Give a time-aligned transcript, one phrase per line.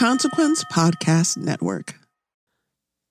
[0.00, 1.96] Consequence Podcast Network.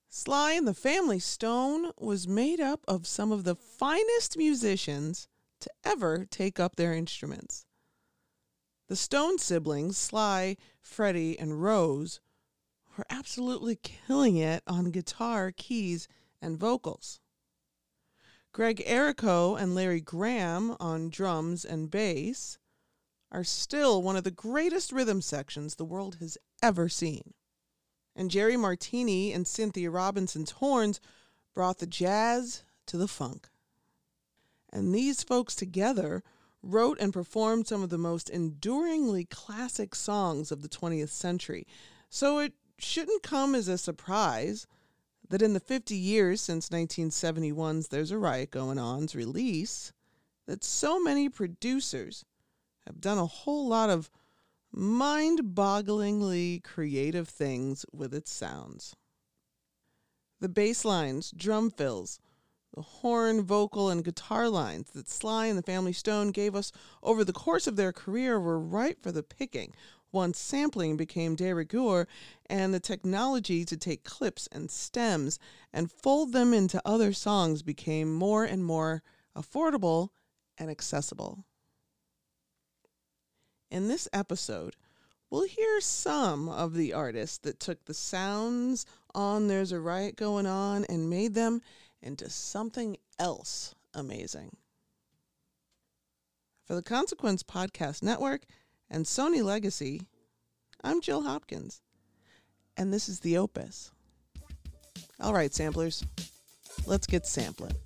[0.08, 5.28] Sly and the Family Stone was made up of some of the finest musicians
[5.60, 7.64] to ever take up their instruments.
[8.88, 12.18] The Stone siblings, Sly, Freddie, and Rose,
[12.98, 16.08] were absolutely killing it on guitar, keys,
[16.42, 17.20] and vocals.
[18.50, 22.58] Greg Errico and Larry Graham on drums and bass
[23.32, 27.34] are still one of the greatest rhythm sections the world has ever seen.
[28.16, 31.00] And Jerry Martini and Cynthia Robinson's horns
[31.54, 33.48] brought the jazz to the funk.
[34.72, 36.22] And these folks together
[36.62, 41.66] wrote and performed some of the most enduringly classic songs of the 20th century.
[42.08, 44.66] So it shouldn't come as a surprise
[45.28, 49.92] that in the 50 years since 1971's There's a Riot Going On's release,
[50.46, 52.24] that so many producers
[52.86, 54.10] have done a whole lot of
[54.72, 58.94] mind bogglingly creative things with its sounds.
[60.40, 62.18] The bass lines, drum fills,
[62.74, 67.24] the horn, vocal, and guitar lines that Sly and the Family Stone gave us over
[67.24, 69.74] the course of their career were ripe for the picking
[70.12, 72.06] once sampling became de rigueur
[72.46, 75.38] and the technology to take clips and stems
[75.72, 79.02] and fold them into other songs became more and more
[79.36, 80.08] affordable
[80.58, 81.44] and accessible.
[83.70, 84.74] In this episode,
[85.30, 90.44] we'll hear some of the artists that took the sounds on There's a Riot Going
[90.46, 91.62] On and made them
[92.02, 94.56] into something else amazing.
[96.66, 98.42] For the Consequence Podcast Network
[98.90, 100.02] and Sony Legacy,
[100.82, 101.80] I'm Jill Hopkins,
[102.76, 103.92] and this is The Opus.
[105.20, 106.04] All right, samplers,
[106.86, 107.76] let's get sampling.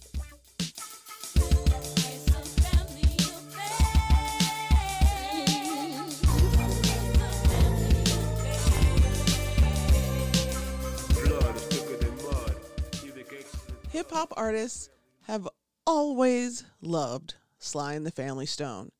[13.94, 14.91] Hip hop artists
[15.28, 15.49] have
[15.87, 18.91] always loved Sly and the Family Stone.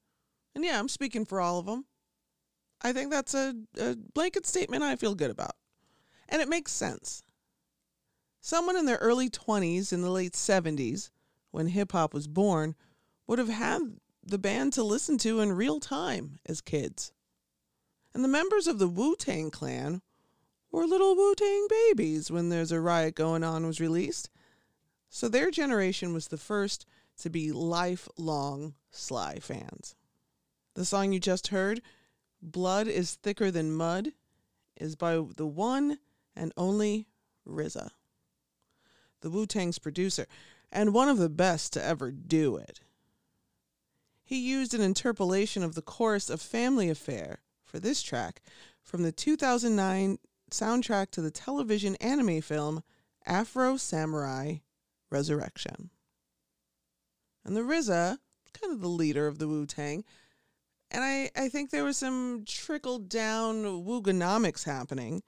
[0.55, 1.87] And yeah, I'm speaking for all of them.
[2.81, 5.56] I think that's a, a blanket statement I feel good about.
[6.28, 7.25] And it makes sense.
[8.41, 11.11] Someone in their early 20s in the late 70s,
[11.50, 12.76] when hip hop was born,
[13.26, 17.11] would have had the band to listen to in real time as kids.
[18.15, 20.03] And the members of the Wu Tang Clan
[20.71, 24.31] were little Wu Tang babies when There's a Riot Going On was released.
[25.14, 26.86] So their generation was the first
[27.19, 29.94] to be lifelong Sly fans.
[30.75, 31.82] The song you just heard,
[32.42, 34.11] Blood is Thicker Than Mud,
[34.76, 36.00] is by the one
[36.34, 37.06] and only
[37.49, 37.93] RZA,
[39.20, 40.26] the Wu Tang's producer,
[40.72, 42.81] and one of the best to ever do it.
[44.25, 48.43] He used an interpolation of the chorus of Family Affair for this track
[48.82, 50.19] from the 2009
[50.50, 52.82] soundtrack to the television anime film
[53.25, 54.56] Afro Samurai
[55.14, 55.90] Resurrection.
[57.44, 58.19] And the RZA,
[58.61, 60.02] kind of the leader of the Wu Tang,
[60.90, 65.22] and I, I think there was some trickle down Wugonomics happening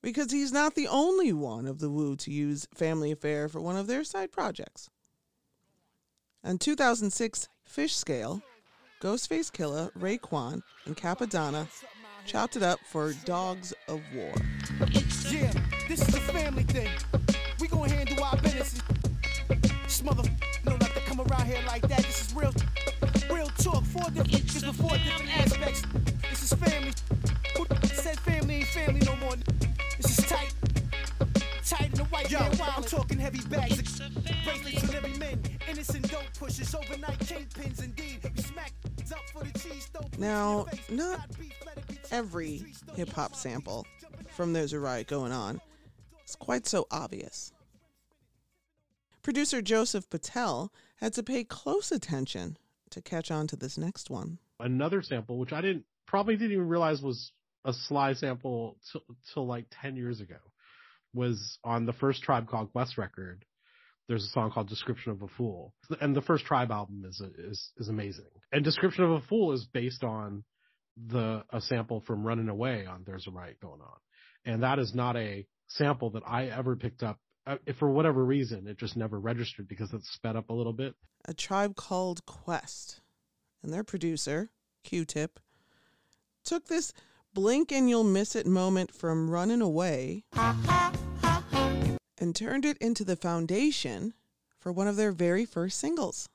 [0.00, 3.76] because he's not the only one of the Wu to use Family Affair for one
[3.76, 4.90] of their side projects.
[6.44, 8.42] In 2006, Fishscale,
[9.02, 11.66] Ghostface Killah, Raekwon, and Cappadonna
[12.26, 14.32] chopped it up for Dogs of War.
[15.28, 15.52] Yeah,
[15.88, 16.90] this is a family thing.
[17.58, 18.80] We gonna handle our business.
[19.86, 20.24] This mother
[20.64, 21.98] don't have to come around here like that.
[21.98, 22.52] This is real,
[23.30, 23.84] real talk.
[23.84, 25.82] Four different niggas with four different aspects.
[26.28, 26.92] This is family.
[27.56, 29.36] Who said family ain't family no more?
[29.96, 30.52] This is tight.
[31.64, 32.72] Tight in the white Yo, man wild.
[32.78, 34.00] I'm talking heavy bags.
[34.44, 35.40] Bracelets on every men.
[35.70, 36.74] Innocent dope pushers.
[36.74, 38.28] Overnight kingpins indeed.
[38.34, 38.72] We smack
[39.12, 39.86] up for the cheese.
[39.86, 40.90] throw police Now, in the face.
[40.90, 42.64] not Got beef, let it be every
[42.96, 43.86] hip hop sample
[44.34, 45.60] from There's a Riot Going On
[46.26, 47.52] is quite so obvious.
[49.26, 52.56] Producer Joseph Patel had to pay close attention
[52.90, 54.38] to catch on to this next one.
[54.60, 57.32] another sample, which I didn't probably didn't even realize was
[57.64, 59.02] a Sly sample till,
[59.34, 60.36] till like ten years ago,
[61.12, 63.44] was on the first Tribe Called Quest record.
[64.06, 67.72] There's a song called "Description of a Fool," and the first Tribe album is is
[67.78, 68.30] is amazing.
[68.52, 70.44] And "Description of a Fool" is based on
[70.96, 73.98] the a sample from "Running Away" on "There's a Riot Going On,"
[74.44, 77.18] and that is not a sample that I ever picked up.
[77.46, 80.94] Uh, for whatever reason, it just never registered because it's sped up a little bit.
[81.26, 83.00] A tribe called Quest,
[83.62, 84.50] and their producer,
[84.82, 85.38] Q Tip,
[86.44, 86.92] took this
[87.34, 90.24] blink and you'll miss it moment from Running Away
[92.18, 94.14] and turned it into the foundation
[94.58, 96.28] for one of their very first singles.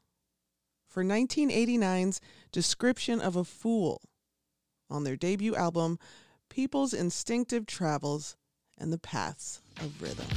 [0.87, 2.21] For 1989's
[2.51, 4.01] Description of a Fool
[4.89, 5.97] on their debut album,
[6.49, 8.35] People's Instinctive Travels
[8.77, 10.27] and the Paths of Rhythm.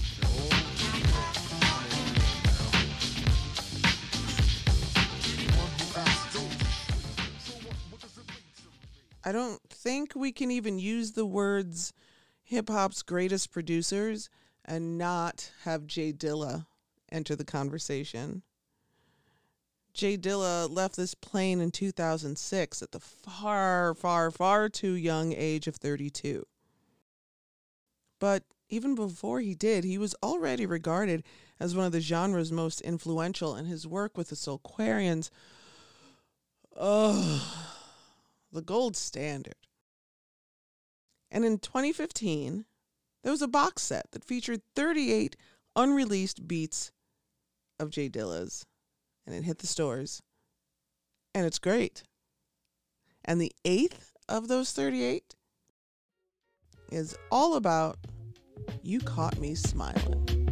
[9.24, 11.92] I don't think we can even use the words
[12.42, 14.28] hip hop's greatest producers
[14.64, 16.66] and not have J Dilla
[17.10, 18.42] enter the conversation.
[19.94, 25.66] J Dilla left this plane in 2006 at the far, far, far too young age
[25.68, 26.44] of 32.
[28.18, 31.22] But even before he did, he was already regarded
[31.60, 35.30] as one of the genre's most influential, and his work with the Soulquarians,
[36.76, 37.73] oh,
[38.54, 39.54] the gold standard.
[41.30, 42.64] And in 2015,
[43.22, 45.36] there was a box set that featured 38
[45.74, 46.92] unreleased beats
[47.80, 48.64] of J Dilla's,
[49.26, 50.22] and it hit the stores.
[51.34, 52.04] And it's great.
[53.24, 55.34] And the eighth of those 38
[56.92, 57.98] is all about
[58.82, 60.43] You Caught Me Smiling.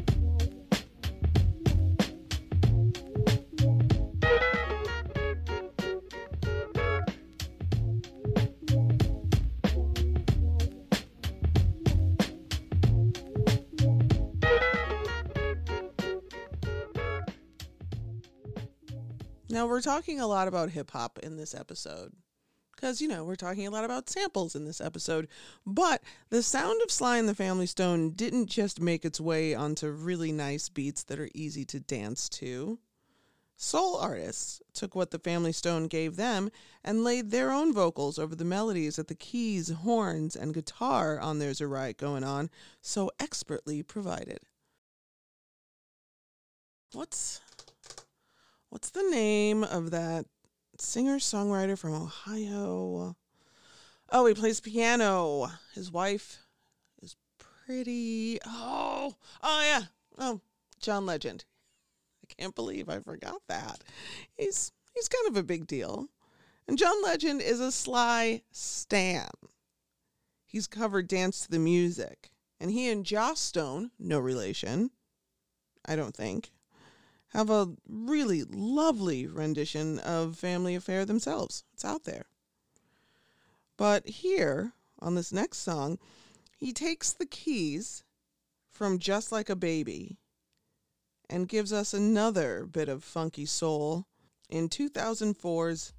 [19.52, 22.14] Now, we're talking a lot about hip hop in this episode.
[22.74, 25.28] Because, you know, we're talking a lot about samples in this episode.
[25.66, 29.90] But the sound of Sly and the Family Stone didn't just make its way onto
[29.90, 32.78] really nice beats that are easy to dance to.
[33.54, 36.48] Soul artists took what the Family Stone gave them
[36.82, 41.40] and laid their own vocals over the melodies that the keys, horns, and guitar on
[41.40, 42.48] There's a Riot Going On
[42.80, 44.38] so expertly provided.
[46.94, 47.42] What's
[48.72, 50.24] what's the name of that
[50.78, 53.14] singer songwriter from Ohio?
[54.08, 55.50] Oh, he plays piano.
[55.74, 56.38] His wife
[57.02, 58.38] is pretty.
[58.46, 59.82] Oh, oh yeah.
[60.16, 60.40] Oh,
[60.80, 61.44] John Legend.
[62.24, 63.84] I can't believe I forgot that.
[64.38, 66.08] He's he's kind of a big deal.
[66.66, 69.28] And John Legend is a sly stan.
[70.46, 72.30] He's covered Dance to the Music.
[72.58, 74.92] And he and Joss Stone, no relation,
[75.84, 76.52] I don't think,
[77.32, 81.64] have a really lovely rendition of Family Affair themselves.
[81.72, 82.26] It's out there.
[83.76, 85.98] But here, on this next song,
[86.58, 88.04] he takes the keys
[88.70, 90.18] from Just Like a Baby
[91.28, 94.06] and gives us another bit of funky soul
[94.50, 95.94] in 2004's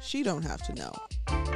[0.00, 1.55] She Don't Have to Know.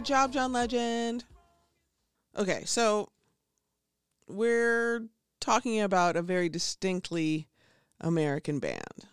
[0.00, 1.24] Good job, John Legend.
[2.34, 3.10] Okay, so
[4.26, 5.04] we're
[5.40, 7.48] talking about a very distinctly
[8.00, 9.08] American band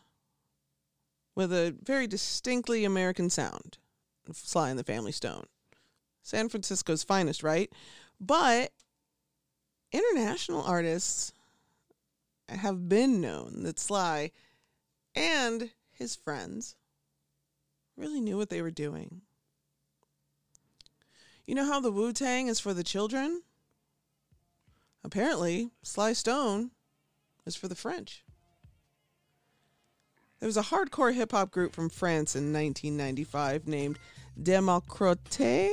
[1.35, 3.79] with a very distinctly American sound.
[4.31, 5.47] Sly and the Family Stone.
[6.23, 7.69] San Francisco's finest, right?
[8.21, 8.71] But
[9.91, 11.33] international artists
[12.47, 14.31] have been known that Sly
[15.15, 16.77] and his friends
[17.97, 19.23] really knew what they were doing.
[21.47, 23.41] You know how the Wu Tang is for the children?
[25.01, 26.71] Apparently, Sly Stone
[27.45, 28.25] is for the French.
[30.41, 33.97] There was a hardcore hip hop group from France in 1995 named
[34.43, 35.71] Démocrates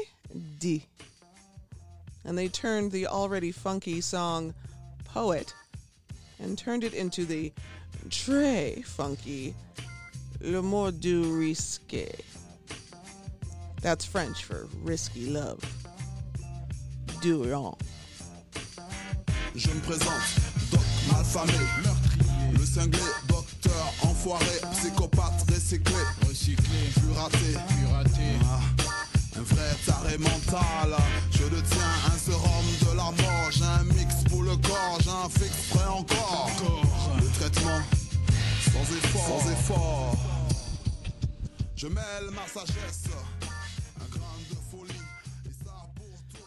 [0.60, 0.86] D.
[2.24, 4.54] And they turned the already funky song
[5.04, 5.52] Poet
[6.38, 7.52] and turned it into the
[8.10, 9.56] très funky
[10.40, 12.14] Le Mot du Risque.
[13.84, 15.60] That's French for risky love.
[17.20, 17.76] Durand.
[19.54, 20.08] Je me présente,
[20.72, 20.80] Doc
[21.12, 21.52] malfamé,
[21.84, 22.98] meurtrier, le cinglé,
[23.28, 25.94] docteur, enfoiré, psychopathe, recyclé,
[26.26, 28.38] recyclé, plus raté, plus raté.
[28.46, 28.60] Ah,
[29.36, 30.96] un vrai taré mental,
[31.32, 35.10] je le tiens, un sérum de la mort, j'ai un mix pour le corps, j'ai
[35.10, 36.50] un fixe prêt encore.
[37.20, 37.82] Le traitement,
[38.64, 40.16] sans effort, sans effort.
[41.76, 43.10] Je mêle ma sagesse,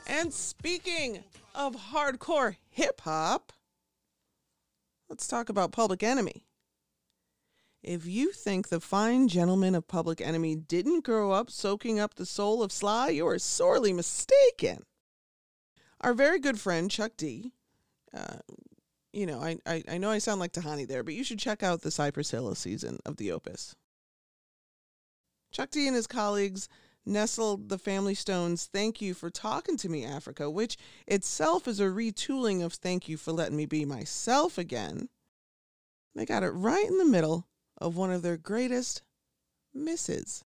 [0.08, 3.52] And speaking of hardcore hip hop,
[5.10, 6.46] let's talk about Public Enemy.
[7.84, 12.26] If you think the fine gentleman of Public Enemy didn't grow up soaking up the
[12.26, 14.84] soul of Sly, you are sorely mistaken.
[16.00, 17.52] Our very good friend Chuck D,
[18.14, 18.38] uh,
[19.12, 21.64] you know, I, I, I know I sound like Tahani there, but you should check
[21.64, 23.76] out the Cypress Hill season of the Opus.
[25.52, 26.70] Chuck D and his colleagues
[27.08, 31.86] nestled the Family Stones Thank You for Talking to Me, Africa, which itself is a
[31.86, 35.10] retooling of Thank You for Letting Me Be Myself Again.
[36.14, 37.48] They got it right in the middle
[37.80, 39.04] of one of their greatest
[39.74, 40.44] misses.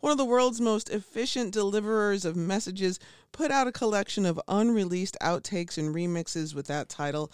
[0.00, 2.98] One of the world's most efficient deliverers of messages
[3.32, 7.30] put out a collection of unreleased outtakes and remixes with that title,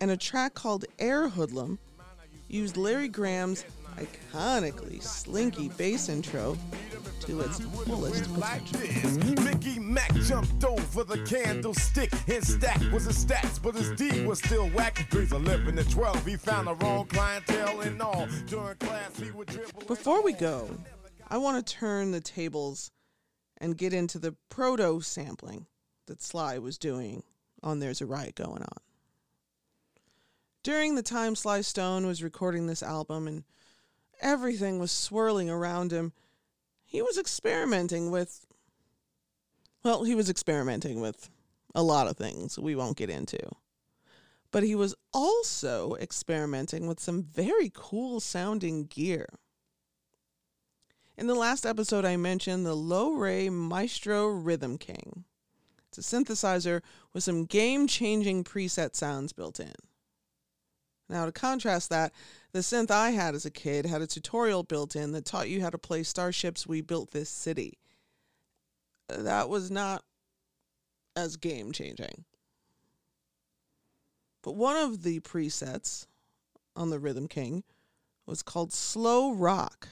[0.00, 1.78] and a track called Air Hoodlum
[2.48, 3.64] used Larry Graham's
[4.00, 6.56] iconically slinky bass intro
[7.20, 8.80] to its fullest potential.
[8.80, 9.44] Mm-hmm.
[9.44, 12.12] Mickey Mac jumped over the candlestick.
[12.26, 15.06] His stack was his stats, but his D was still whack.
[15.10, 16.26] Three's a lip in the 12.
[16.26, 18.26] He found the wrong clientele and all.
[18.46, 19.82] During class, he would dribble.
[19.86, 20.70] Before we go,
[21.28, 22.90] I want to turn the tables
[23.58, 25.66] and get into the proto sampling
[26.06, 27.22] that Sly was doing
[27.62, 28.78] on There's a Riot Going On.
[30.62, 33.44] During the time Sly Stone was recording this album and
[34.20, 36.12] everything was swirling around him,
[36.84, 38.46] he was experimenting with,
[39.84, 41.30] well, he was experimenting with
[41.74, 43.38] a lot of things we won't get into.
[44.50, 49.26] But he was also experimenting with some very cool sounding gear.
[51.16, 55.24] In the last episode, I mentioned the Low Ray Maestro Rhythm King.
[55.88, 59.74] It's a synthesizer with some game changing preset sounds built in.
[61.08, 62.12] Now, to contrast that,
[62.52, 65.60] the synth I had as a kid had a tutorial built in that taught you
[65.60, 67.78] how to play Starships We Built This City.
[69.08, 70.04] That was not
[71.16, 72.24] as game changing.
[74.42, 76.06] But one of the presets
[76.74, 77.62] on the Rhythm King
[78.26, 79.88] was called Slow Rock,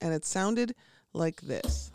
[0.00, 0.74] and it sounded
[1.12, 1.90] like this.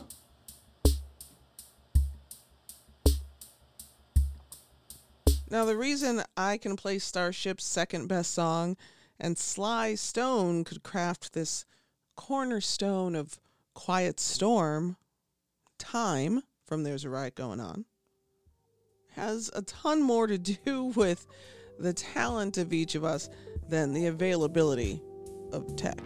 [5.50, 8.78] Now, the reason I can play Starship's second best song
[9.22, 11.64] and Sly Stone could craft this
[12.16, 13.38] cornerstone of
[13.72, 14.96] Quiet Storm,
[15.78, 17.84] Time, from There's a Riot Going On,
[19.12, 21.26] has a ton more to do with
[21.78, 23.30] the talent of each of us
[23.68, 25.00] than the availability
[25.52, 26.00] of tech.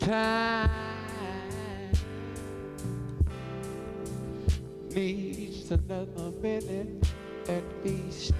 [0.00, 0.68] time
[4.90, 7.06] needs another minute
[7.48, 8.32] at least.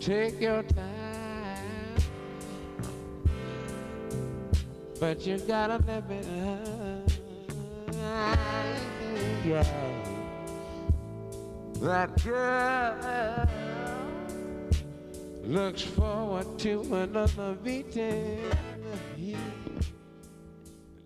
[0.00, 0.97] Take your time,
[5.00, 7.10] but you gotta live it up.
[9.44, 9.64] Yeah.
[11.80, 13.48] That girl
[15.44, 18.40] looks forward to another beating.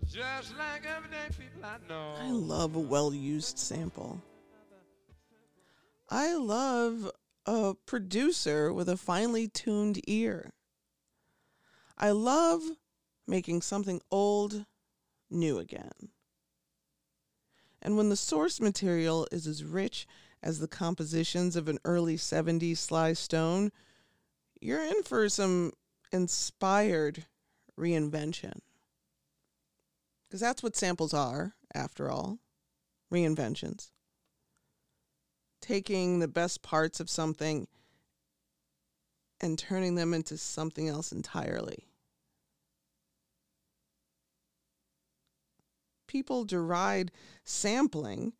[0.05, 2.13] Just like everyday people I know.
[2.19, 4.21] I love a well used sample.
[6.09, 7.11] I love
[7.45, 10.51] a producer with a finely tuned ear.
[11.97, 12.61] I love
[13.27, 14.65] making something old
[15.29, 16.09] new again.
[17.81, 20.07] And when the source material is as rich
[20.41, 23.71] as the compositions of an early 70s Sly Stone,
[24.61, 25.73] you're in for some
[26.11, 27.25] inspired
[27.77, 28.59] reinvention.
[30.27, 32.39] Because that's what samples are after all,
[33.11, 33.91] reinventions.
[35.61, 37.67] Taking the best parts of something
[39.41, 41.87] and turning them into something else entirely.
[46.13, 47.11] People deride
[47.43, 48.33] sampling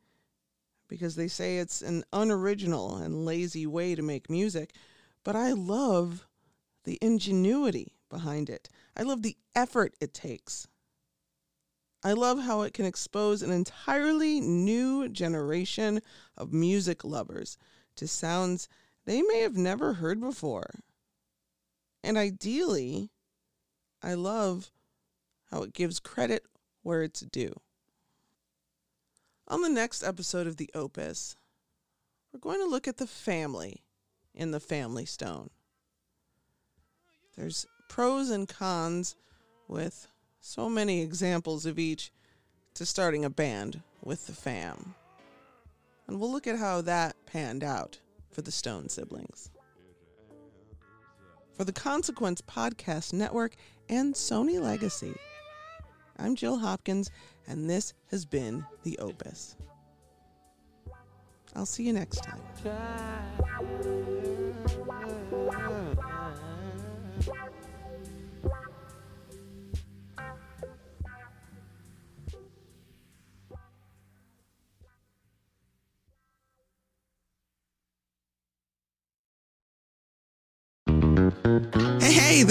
[0.88, 4.76] because they say it's an unoriginal and lazy way to make music,
[5.24, 6.28] but I love
[6.84, 8.70] the ingenuity behind it.
[8.96, 10.68] I love the effort it takes.
[12.04, 16.00] I love how it can expose an entirely new generation
[16.38, 17.58] of music lovers
[17.96, 18.70] to sounds
[19.06, 20.70] they may have never heard before.
[22.04, 23.10] And ideally,
[24.04, 24.70] I love
[25.50, 26.44] how it gives credit
[26.84, 27.63] where it's due.
[29.48, 31.36] On the next episode of The Opus,
[32.32, 33.84] we're going to look at the family
[34.34, 35.50] in the Family Stone.
[37.36, 39.16] There's pros and cons
[39.68, 40.08] with
[40.40, 42.12] so many examples of each
[42.76, 44.96] to starting a band with the fam.
[46.08, 48.00] And we'll look at how that panned out
[48.32, 49.52] for the Stone siblings.
[51.54, 53.56] For the Consequence Podcast Network
[53.90, 55.14] and Sony Legacy,
[56.24, 57.12] I'm Jill Hopkins,
[57.48, 59.58] and this has been The Opus.
[61.54, 62.40] I'll see you next time.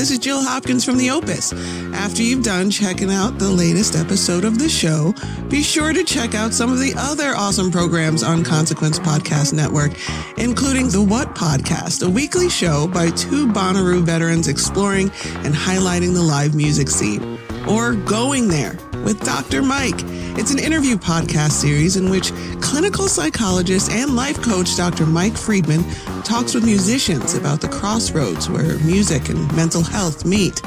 [0.02, 1.52] This is Jill Hopkins from The Opus.
[1.92, 5.14] After you've done checking out the latest episode of the show,
[5.48, 9.92] be sure to check out some of the other awesome programs on Consequence Podcast Network,
[10.38, 15.12] including The What Podcast, a weekly show by two Bonnaroo veterans exploring
[15.44, 17.31] and highlighting the live music scene,
[17.68, 19.62] or Going There with Dr.
[19.62, 20.00] Mike.
[20.38, 25.06] It's an interview podcast series in which clinical psychologist and life coach Dr.
[25.06, 25.84] Mike Friedman
[26.22, 30.60] talks with musicians about the crossroads where music and mental health meet.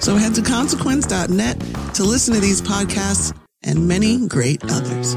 [0.00, 1.60] So head to consequence.net
[1.94, 5.16] to listen to these podcasts and many great others.